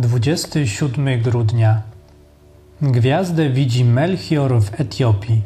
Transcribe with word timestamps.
27 0.00 1.22
grudnia. 1.22 1.82
Gwiazdę 2.82 3.50
widzi 3.50 3.84
Melchior 3.84 4.62
w 4.62 4.80
Etiopii. 4.80 5.42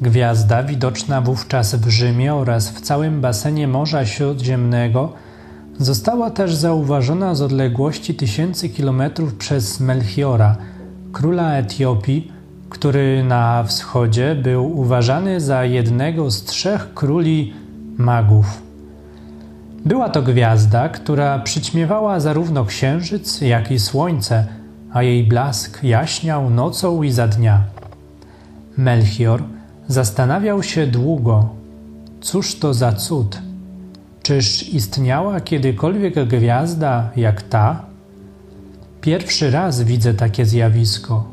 Gwiazda, 0.00 0.62
widoczna 0.62 1.20
wówczas 1.20 1.74
w 1.74 1.88
Rzymie 1.88 2.34
oraz 2.34 2.70
w 2.70 2.80
całym 2.80 3.20
basenie 3.20 3.68
Morza 3.68 4.06
Śródziemnego, 4.06 5.12
została 5.78 6.30
też 6.30 6.54
zauważona 6.54 7.34
z 7.34 7.42
odległości 7.42 8.14
tysięcy 8.14 8.68
kilometrów 8.68 9.34
przez 9.34 9.80
Melchiora, 9.80 10.56
króla 11.12 11.52
Etiopii, 11.52 12.32
który 12.68 13.24
na 13.24 13.64
wschodzie 13.64 14.34
był 14.34 14.78
uważany 14.78 15.40
za 15.40 15.64
jednego 15.64 16.30
z 16.30 16.44
trzech 16.44 16.94
króli 16.94 17.52
magów. 17.98 18.69
Była 19.84 20.08
to 20.08 20.22
gwiazda, 20.22 20.88
która 20.88 21.38
przyćmiewała 21.38 22.20
zarówno 22.20 22.64
księżyc, 22.64 23.40
jak 23.40 23.70
i 23.70 23.78
słońce, 23.78 24.46
a 24.92 25.02
jej 25.02 25.24
blask 25.24 25.82
jaśniał 25.82 26.50
nocą 26.50 27.02
i 27.02 27.10
za 27.10 27.28
dnia. 27.28 27.62
Melchior 28.76 29.42
zastanawiał 29.88 30.62
się 30.62 30.86
długo, 30.86 31.48
cóż 32.20 32.58
to 32.58 32.74
za 32.74 32.92
cud? 32.92 33.38
Czyż 34.22 34.68
istniała 34.68 35.40
kiedykolwiek 35.40 36.28
gwiazda 36.28 37.10
jak 37.16 37.42
ta? 37.42 37.82
Pierwszy 39.00 39.50
raz 39.50 39.82
widzę 39.82 40.14
takie 40.14 40.46
zjawisko. 40.46 41.24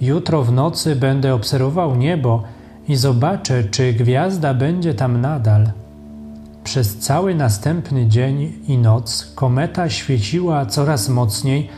Jutro 0.00 0.42
w 0.42 0.52
nocy 0.52 0.96
będę 0.96 1.34
obserwował 1.34 1.96
niebo 1.96 2.42
i 2.88 2.96
zobaczę, 2.96 3.64
czy 3.64 3.92
gwiazda 3.92 4.54
będzie 4.54 4.94
tam 4.94 5.20
nadal. 5.20 5.70
Przez 6.66 6.96
cały 6.98 7.34
następny 7.34 8.06
dzień 8.06 8.52
i 8.68 8.78
noc 8.78 9.32
kometa 9.34 9.90
świeciła 9.90 10.66
coraz 10.66 11.08
mocniej, 11.08 11.68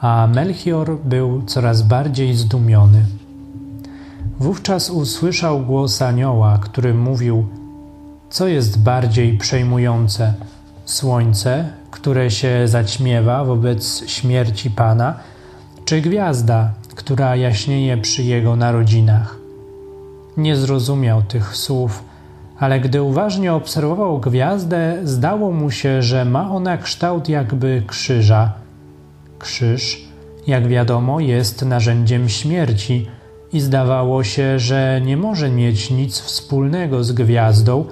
a 0.00 0.28
Melchior 0.34 0.98
był 1.04 1.42
coraz 1.42 1.82
bardziej 1.82 2.34
zdumiony. 2.34 3.04
Wówczas 4.40 4.90
usłyszał 4.90 5.60
głos 5.60 6.02
anioła, 6.02 6.58
który 6.58 6.94
mówił: 6.94 7.46
Co 8.30 8.48
jest 8.48 8.82
bardziej 8.82 9.38
przejmujące? 9.38 10.34
Słońce, 10.84 11.68
które 11.90 12.30
się 12.30 12.68
zaćmiewa 12.68 13.44
wobec 13.44 14.08
śmierci 14.08 14.70
Pana, 14.70 15.14
czy 15.84 16.00
gwiazda, 16.00 16.70
która 16.94 17.36
jaśnieje 17.36 17.96
przy 17.96 18.22
jego 18.22 18.56
narodzinach? 18.56 19.36
Nie 20.36 20.56
zrozumiał 20.56 21.22
tych 21.22 21.56
słów 21.56 22.15
ale 22.58 22.80
gdy 22.80 23.02
uważnie 23.02 23.54
obserwował 23.54 24.20
gwiazdę, 24.20 24.98
zdało 25.04 25.52
mu 25.52 25.70
się, 25.70 26.02
że 26.02 26.24
ma 26.24 26.50
ona 26.50 26.78
kształt 26.78 27.28
jakby 27.28 27.82
krzyża. 27.86 28.52
Krzyż, 29.38 30.08
jak 30.46 30.68
wiadomo, 30.68 31.20
jest 31.20 31.64
narzędziem 31.64 32.28
śmierci 32.28 33.06
i 33.52 33.60
zdawało 33.60 34.24
się, 34.24 34.58
że 34.58 35.00
nie 35.04 35.16
może 35.16 35.50
mieć 35.50 35.90
nic 35.90 36.20
wspólnego 36.20 37.04
z 37.04 37.12
gwiazdą, 37.12 37.84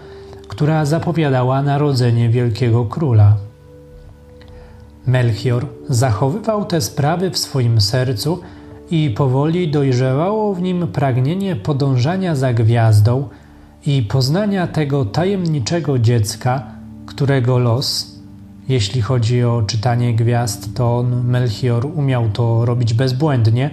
która 0.49 0.85
zapowiadała 0.85 1.63
narodzenie 1.63 2.29
wielkiego 2.29 2.85
króla. 2.85 3.37
Melchior 5.07 5.67
zachowywał 5.89 6.65
te 6.65 6.81
sprawy 6.81 7.31
w 7.31 7.39
swoim 7.39 7.81
sercu 7.81 8.41
i 8.91 9.11
powoli 9.11 9.71
dojrzewało 9.71 10.55
w 10.55 10.63
nim 10.63 10.87
pragnienie 10.87 11.57
podążania 11.57 12.37
za 12.37 12.53
gwiazdą– 12.53 13.29
i 13.87 14.03
poznania 14.03 14.67
tego 14.67 15.05
tajemniczego 15.05 15.99
dziecka, 15.99 16.63
którego 17.07 17.59
los, 17.59 18.15
jeśli 18.69 19.03
chodzi 19.03 19.45
o 19.45 19.63
czytanie 19.63 20.15
gwiazd, 20.15 20.75
to 20.75 20.99
on, 20.99 21.27
Melchior, 21.27 21.87
umiał 21.87 22.31
to 22.31 22.65
robić 22.65 22.95
bezbłędnie, 22.95 23.71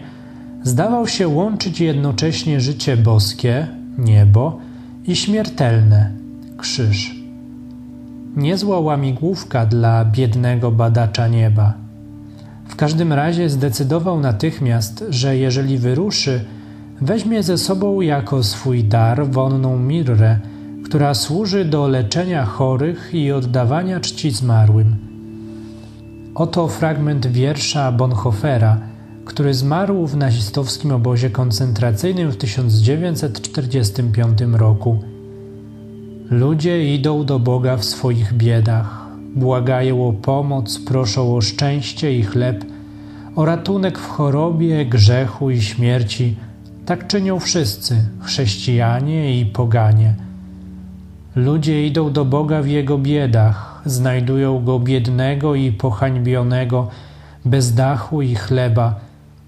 zdawał 0.64 1.08
się 1.08 1.28
łączyć 1.28 1.82
jednocześnie 1.82 2.62
życie 2.62 2.98
boskie, 2.98 3.68
niebo 3.98 4.60
i 5.08 5.16
śmiertelne, 5.16 6.12
krzyż. 6.58 7.16
Niezła 8.36 8.80
łamigłówka 8.80 9.66
dla 9.66 10.06
biednego 10.06 10.72
badacza 10.72 11.28
nieba. 11.28 11.74
W 12.68 12.76
każdym 12.76 13.14
razie 13.14 13.50
zdecydował 13.50 14.20
natychmiast, 14.20 15.06
że 15.10 15.38
jeżeli 15.38 15.78
wyruszy, 15.78 16.46
weźmie 17.02 17.44
ze 17.44 17.58
sobą 17.58 18.02
jako 18.02 18.44
swój 18.44 18.84
dar 18.84 19.28
wonną 19.28 19.80
mirrę, 19.80 20.40
która 20.86 21.14
służy 21.14 21.66
do 21.66 21.88
leczenia 21.88 22.46
chorych 22.46 23.10
i 23.14 23.32
oddawania 23.32 24.00
czci 24.00 24.32
zmarłym. 24.32 24.96
Oto 26.36 26.68
fragment 26.68 27.28
wiersza 27.28 27.92
Bonhoeffera, 27.92 28.78
który 29.26 29.54
zmarł 29.54 30.08
w 30.08 30.18
nazistowskim 30.18 30.92
obozie 30.92 31.30
koncentracyjnym 31.30 32.32
w 32.32 32.38
1945 32.38 34.40
roku. 34.54 35.00
Ludzie 36.30 36.96
idą 36.96 37.26
do 37.26 37.40
Boga 37.40 37.78
w 37.78 37.86
swoich 37.86 38.34
biedach, 38.34 39.08
błagają 39.36 40.08
o 40.08 40.14
pomoc, 40.14 40.80
proszą 40.80 41.36
o 41.36 41.42
szczęście 41.42 42.18
i 42.18 42.24
chleb, 42.24 42.66
o 43.36 43.46
ratunek 43.46 44.00
w 44.00 44.08
chorobie, 44.08 44.86
grzechu 44.86 45.52
i 45.52 45.62
śmierci– 45.62 46.36
tak 46.92 47.08
czynią 47.08 47.40
wszyscy, 47.40 48.06
chrześcijanie 48.22 49.40
i 49.40 49.46
poganie. 49.46 50.16
Ludzie 51.36 51.88
idą 51.88 52.14
do 52.14 52.26
Boga 52.26 52.62
w 52.62 52.68
Jego 52.68 52.98
biedach, 52.98 53.82
znajdują 53.86 54.66
Go 54.66 54.80
biednego 54.80 55.56
i 55.56 55.72
pohańbionego, 55.72 56.90
bez 57.46 57.74
dachu 57.74 58.22
i 58.22 58.36
chleba, 58.36 59.00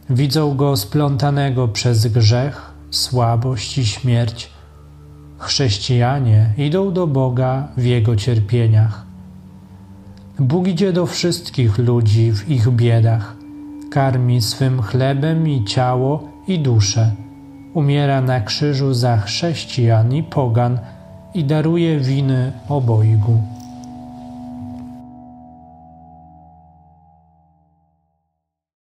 widzą 0.09 0.55
Go 0.55 0.77
splątanego 0.77 1.67
przez 1.67 2.07
grzech, 2.07 2.71
słabość 2.91 3.77
i 3.77 3.85
śmierć. 3.85 4.49
Chrześcijanie 5.37 6.53
idą 6.57 6.93
do 6.93 7.07
Boga 7.07 7.67
w 7.77 7.85
Jego 7.85 8.15
cierpieniach. 8.15 9.05
Bóg 10.39 10.67
idzie 10.67 10.93
do 10.93 11.05
wszystkich 11.05 11.77
ludzi 11.77 12.31
w 12.31 12.49
ich 12.49 12.69
biedach, 12.69 13.35
karmi 13.91 14.41
swym 14.41 14.81
chlebem 14.81 15.47
i 15.47 15.65
ciało 15.65 16.29
i 16.47 16.59
duszę 16.59 17.22
umiera 17.73 18.21
na 18.21 18.41
krzyżu 18.41 18.93
za 18.93 19.17
chrześcijan 19.17 20.13
i 20.13 20.23
pogan 20.23 20.79
i 21.33 21.43
daruje 21.43 21.99
winy 21.99 22.51
obojgu. 22.69 23.41